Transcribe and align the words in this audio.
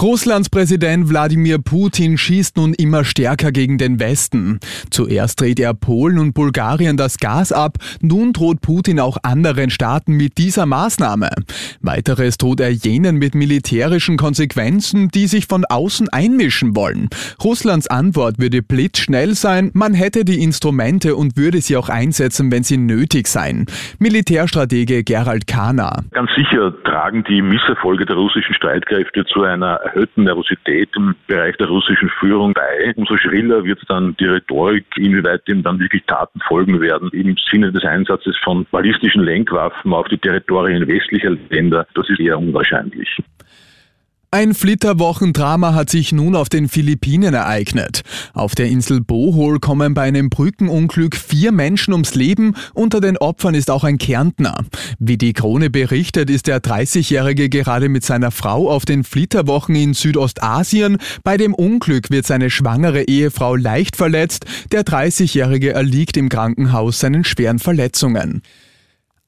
Russlands 0.00 0.48
Präsident 0.48 1.10
Wladimir 1.10 1.58
Putin 1.58 2.18
schießt 2.18 2.56
nun 2.56 2.74
immer 2.74 3.04
stärker 3.04 3.52
gegen 3.52 3.78
den 3.78 4.00
Westen. 4.00 4.58
Zuerst 4.90 5.40
dreht 5.40 5.60
er 5.60 5.74
Polen 5.74 6.18
und 6.18 6.32
Bulgarien 6.32 6.96
das 6.96 7.18
Gas 7.18 7.52
ab, 7.52 7.76
nun 8.00 8.32
droht 8.32 8.62
Putin 8.62 8.98
auch 8.98 9.18
anderen 9.22 9.70
Staaten 9.70 10.16
mit 10.16 10.38
dieser 10.38 10.66
Maßnahme. 10.66 11.30
Weiteres 11.82 12.36
droht 12.38 12.60
er 12.60 12.70
jenen 12.70 13.16
mit 13.16 13.34
militärischen 13.36 14.16
Konsequenzen, 14.16 15.08
die 15.08 15.26
sich 15.26 15.46
von 15.46 15.64
außen 15.66 16.08
einmischen 16.08 16.74
wollen. 16.74 17.08
Russlands 17.44 17.86
Antwort 17.86 18.40
würde 18.40 18.62
blitzschnell 18.62 19.34
sein, 19.34 19.70
man 19.74 19.94
hätte 19.94 20.24
die 20.24 20.42
Instrumente 20.42 21.14
und 21.14 21.36
würde 21.36 21.60
sie 21.60 21.76
auch 21.76 21.90
einsetzen, 21.90 22.50
wenn 22.50 22.64
sie 22.64 22.78
nötig 22.78 23.28
seien. 23.28 23.66
Militärstratege 24.00 25.04
Gerald 25.04 25.46
Kahner. 25.46 26.02
Ganz 26.10 26.30
sicher 26.34 26.72
tragen 26.82 27.22
die 27.28 27.42
Misserfolge 27.42 28.04
der 28.04 28.16
russischen 28.16 28.54
Streitkräfte 28.54 29.24
zu 29.26 29.42
einer 29.42 29.81
erhöhten 29.84 30.24
Nervosität 30.24 30.88
im 30.96 31.14
Bereich 31.26 31.56
der 31.56 31.68
russischen 31.68 32.10
Führung 32.20 32.52
bei. 32.54 32.92
Umso 32.96 33.16
schriller 33.16 33.64
wird 33.64 33.80
dann 33.88 34.16
die 34.18 34.26
Rhetorik, 34.26 34.86
inwieweit 34.96 35.46
dem 35.48 35.62
dann 35.62 35.78
wirklich 35.78 36.04
Taten 36.06 36.40
folgen 36.46 36.80
werden, 36.80 37.10
im 37.12 37.36
Sinne 37.50 37.72
des 37.72 37.84
Einsatzes 37.84 38.36
von 38.42 38.66
ballistischen 38.70 39.22
Lenkwaffen 39.22 39.92
auf 39.92 40.08
die 40.08 40.18
Territorien 40.18 40.86
westlicher 40.86 41.36
Länder. 41.50 41.86
Das 41.94 42.08
ist 42.08 42.20
eher 42.20 42.38
unwahrscheinlich. 42.38 43.18
Ein 44.34 44.54
Flitterwochendrama 44.54 45.74
hat 45.74 45.90
sich 45.90 46.10
nun 46.10 46.34
auf 46.36 46.48
den 46.48 46.70
Philippinen 46.70 47.34
ereignet. 47.34 48.00
Auf 48.32 48.54
der 48.54 48.68
Insel 48.68 49.02
Bohol 49.02 49.60
kommen 49.60 49.92
bei 49.92 50.04
einem 50.04 50.30
Brückenunglück 50.30 51.16
vier 51.16 51.52
Menschen 51.52 51.92
ums 51.92 52.14
Leben. 52.14 52.54
Unter 52.72 53.02
den 53.02 53.18
Opfern 53.18 53.54
ist 53.54 53.70
auch 53.70 53.84
ein 53.84 53.98
Kärntner. 53.98 54.64
Wie 54.98 55.18
die 55.18 55.34
Krone 55.34 55.68
berichtet, 55.68 56.30
ist 56.30 56.46
der 56.46 56.62
30-Jährige 56.62 57.50
gerade 57.50 57.90
mit 57.90 58.06
seiner 58.06 58.30
Frau 58.30 58.70
auf 58.70 58.86
den 58.86 59.04
Flitterwochen 59.04 59.74
in 59.74 59.92
Südostasien. 59.92 60.96
Bei 61.24 61.36
dem 61.36 61.52
Unglück 61.52 62.08
wird 62.08 62.24
seine 62.24 62.48
schwangere 62.48 63.02
Ehefrau 63.02 63.54
leicht 63.54 63.96
verletzt. 63.96 64.46
Der 64.72 64.82
30-Jährige 64.82 65.74
erliegt 65.74 66.16
im 66.16 66.30
Krankenhaus 66.30 67.00
seinen 67.00 67.24
schweren 67.24 67.58
Verletzungen. 67.58 68.40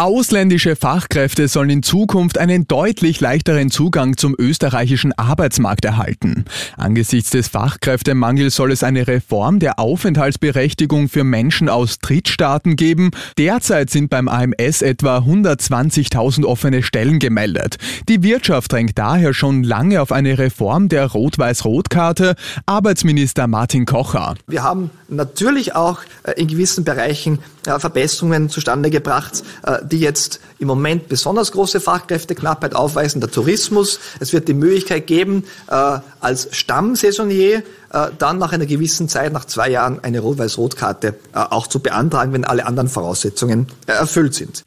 Ausländische 0.00 0.76
Fachkräfte 0.76 1.46
sollen 1.46 1.68
in 1.68 1.82
Zukunft 1.82 2.38
einen 2.38 2.66
deutlich 2.66 3.20
leichteren 3.20 3.70
Zugang 3.70 4.16
zum 4.16 4.34
österreichischen 4.38 5.12
Arbeitsmarkt 5.12 5.84
erhalten. 5.84 6.46
Angesichts 6.78 7.28
des 7.28 7.48
Fachkräftemangels 7.48 8.56
soll 8.56 8.72
es 8.72 8.82
eine 8.82 9.06
Reform 9.06 9.58
der 9.58 9.78
Aufenthaltsberechtigung 9.78 11.10
für 11.10 11.22
Menschen 11.22 11.68
aus 11.68 11.98
Drittstaaten 11.98 12.76
geben. 12.76 13.10
Derzeit 13.36 13.90
sind 13.90 14.08
beim 14.08 14.28
AMS 14.28 14.80
etwa 14.80 15.18
120.000 15.18 16.46
offene 16.46 16.82
Stellen 16.82 17.18
gemeldet. 17.18 17.76
Die 18.08 18.22
Wirtschaft 18.22 18.72
drängt 18.72 18.96
daher 18.96 19.34
schon 19.34 19.64
lange 19.64 20.00
auf 20.00 20.12
eine 20.12 20.38
Reform 20.38 20.88
der 20.88 21.08
Rot-Weiß-Rot-Karte. 21.08 22.36
Arbeitsminister 22.64 23.48
Martin 23.48 23.84
Kocher. 23.84 24.36
Wir 24.46 24.62
haben 24.62 24.88
natürlich 25.10 25.74
auch 25.74 25.98
äh, 26.22 26.40
in 26.40 26.48
gewissen 26.48 26.84
Bereichen 26.84 27.40
äh, 27.66 27.78
Verbesserungen 27.78 28.48
zustande 28.48 28.88
gebracht, 28.88 29.42
äh, 29.64 29.89
die 29.92 30.00
jetzt 30.00 30.40
im 30.58 30.68
Moment 30.68 31.08
besonders 31.08 31.52
große 31.52 31.80
Fachkräfteknappheit 31.80 32.74
aufweisen, 32.74 33.20
der 33.20 33.30
Tourismus. 33.30 34.00
Es 34.20 34.32
wird 34.32 34.48
die 34.48 34.54
Möglichkeit 34.54 35.06
geben, 35.06 35.44
äh, 35.68 35.98
als 36.20 36.48
Stammsaisonier 36.52 37.62
äh, 37.92 38.08
dann 38.18 38.38
nach 38.38 38.52
einer 38.52 38.66
gewissen 38.66 39.08
Zeit, 39.08 39.32
nach 39.32 39.44
zwei 39.44 39.70
Jahren, 39.70 40.02
eine 40.02 40.20
Rot-Weiß-Rot-Karte 40.20 41.08
äh, 41.08 41.38
auch 41.38 41.66
zu 41.66 41.80
beantragen, 41.80 42.32
wenn 42.32 42.44
alle 42.44 42.66
anderen 42.66 42.88
Voraussetzungen 42.88 43.66
erfüllt 43.86 44.34
sind. 44.34 44.64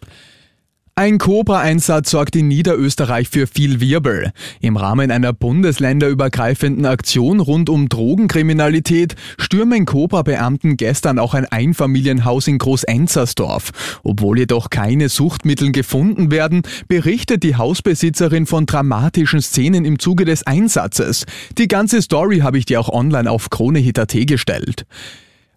Ein 0.95 1.17
Cobra-Einsatz 1.17 2.11
sorgt 2.11 2.35
in 2.35 2.47
Niederösterreich 2.47 3.27
für 3.27 3.47
viel 3.47 3.81
Wirbel. 3.81 4.31
Im 4.61 4.77
Rahmen 4.77 5.09
einer 5.09 5.33
bundesländerübergreifenden 5.33 6.85
Aktion 6.85 7.39
rund 7.39 7.67
um 7.71 7.89
Drogenkriminalität 7.89 9.15
stürmen 9.39 9.85
Cobra-Beamten 9.85 10.77
gestern 10.77 11.17
auch 11.17 11.33
ein 11.33 11.47
Einfamilienhaus 11.47 12.47
in 12.47 12.59
Großenzersdorf. 12.59 13.71
Obwohl 14.03 14.37
jedoch 14.37 14.69
keine 14.69 15.09
Suchtmittel 15.09 15.71
gefunden 15.71 16.29
werden, 16.29 16.61
berichtet 16.87 17.41
die 17.41 17.55
Hausbesitzerin 17.55 18.45
von 18.45 18.67
dramatischen 18.67 19.41
Szenen 19.41 19.85
im 19.85 19.97
Zuge 19.97 20.25
des 20.25 20.45
Einsatzes. 20.45 21.25
Die 21.57 21.67
ganze 21.67 22.03
Story 22.03 22.41
habe 22.41 22.59
ich 22.59 22.65
dir 22.65 22.79
auch 22.79 22.89
online 22.89 23.31
auf 23.31 23.49
KroneHit.at 23.49 24.27
gestellt. 24.27 24.85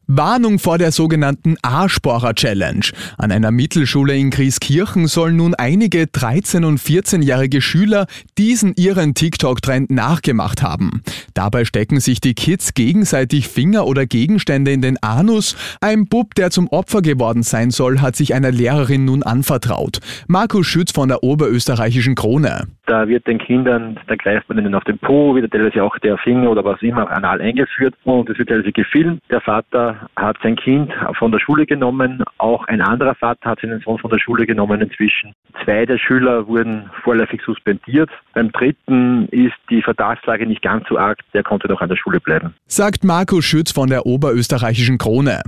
Warnung 0.08 0.60
vor 0.60 0.78
der 0.78 0.92
sogenannten 0.92 1.56
A-Sporer-Challenge. 1.62 2.84
An 3.18 3.32
einer 3.32 3.50
Mittelschule 3.50 4.14
in 4.16 4.30
Grieskirchen 4.30 5.08
sollen 5.08 5.34
nun 5.34 5.54
einige 5.56 6.04
13- 6.04 6.64
und 6.64 6.78
14-jährige 6.78 7.60
Schüler 7.60 8.06
diesen 8.38 8.74
ihren 8.76 9.14
TikTok-Trend 9.14 9.90
nachgemacht 9.90 10.62
haben. 10.62 11.02
Dabei 11.34 11.64
stecken 11.64 11.98
sich 11.98 12.20
die 12.20 12.34
Kids 12.34 12.74
gegenseitig 12.74 13.48
Finger 13.48 13.84
oder 13.84 14.06
Gegenstände 14.06 14.70
in 14.70 14.80
den 14.80 14.96
Anus. 15.02 15.56
Ein 15.80 16.06
Bub, 16.06 16.36
der 16.36 16.50
zum 16.50 16.68
Opfer 16.68 17.02
geworden 17.02 17.42
sein 17.42 17.70
soll, 17.72 18.00
hat 18.00 18.14
sich 18.14 18.32
einer 18.32 18.52
Lehrerin 18.52 19.06
nun 19.06 19.24
anvertraut. 19.24 19.98
Markus 20.28 20.68
Schütz 20.68 20.92
von 20.92 21.08
der 21.08 21.24
Oberösterreichischen 21.24 22.14
Krone. 22.14 22.68
Da 22.86 23.08
wird 23.08 23.26
den 23.26 23.38
Kindern, 23.38 23.98
da 24.06 24.14
greift 24.14 24.48
man 24.48 24.58
ihnen 24.58 24.74
auf 24.76 24.84
den 24.84 24.98
Po, 24.98 25.34
wird 25.34 25.50
teilweise 25.50 25.82
auch 25.82 25.98
der 25.98 26.16
Finger 26.18 26.50
oder 26.50 26.64
was 26.64 26.80
immer 26.82 27.10
anal 27.10 27.40
eingeführt 27.40 27.94
und 28.04 28.30
es 28.30 28.38
wird 28.38 28.48
teilweise 28.48 28.70
gefilmt. 28.70 29.20
Der 29.28 29.40
Vater 29.40 29.95
hat 30.16 30.36
sein 30.42 30.56
Kind 30.56 30.92
von 31.18 31.32
der 31.32 31.38
Schule 31.38 31.66
genommen, 31.66 32.22
auch 32.38 32.64
ein 32.66 32.80
anderer 32.80 33.14
Vater 33.14 33.50
hat 33.50 33.60
seinen 33.60 33.80
Sohn 33.80 33.98
von 33.98 34.10
der 34.10 34.18
Schule 34.18 34.46
genommen 34.46 34.80
inzwischen. 34.80 35.32
Zwei 35.64 35.86
der 35.86 35.98
Schüler 35.98 36.46
wurden 36.46 36.90
vorläufig 37.02 37.40
suspendiert. 37.44 38.10
Beim 38.34 38.52
dritten 38.52 39.28
ist 39.28 39.54
die 39.70 39.82
Verdachtslage 39.82 40.46
nicht 40.46 40.62
ganz 40.62 40.86
so 40.88 40.98
arg, 40.98 41.18
der 41.34 41.42
konnte 41.42 41.68
noch 41.68 41.80
an 41.80 41.88
der 41.88 41.96
Schule 41.96 42.20
bleiben. 42.20 42.54
Sagt 42.66 43.04
Markus 43.04 43.44
Schütz 43.44 43.72
von 43.72 43.88
der 43.88 44.06
Oberösterreichischen 44.06 44.98
Krone. 44.98 45.42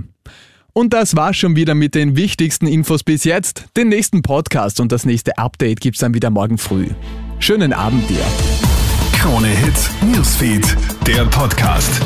Und 0.73 0.93
das 0.93 1.15
war's 1.15 1.37
schon 1.37 1.55
wieder 1.55 1.75
mit 1.75 1.95
den 1.95 2.15
wichtigsten 2.15 2.67
Infos 2.67 3.03
bis 3.03 3.23
jetzt. 3.23 3.75
Den 3.75 3.89
nächsten 3.89 4.21
Podcast 4.21 4.79
und 4.79 4.91
das 4.91 5.05
nächste 5.05 5.37
Update 5.37 5.81
gibt's 5.81 5.99
dann 5.99 6.13
wieder 6.13 6.29
morgen 6.29 6.57
früh. 6.57 6.87
Schönen 7.39 7.73
Abend 7.73 8.09
dir. 8.09 8.23
Krone 9.19 9.47
Hits, 9.47 9.91
Newsfeed, 10.01 10.77
der 11.05 11.25
Podcast. 11.25 12.01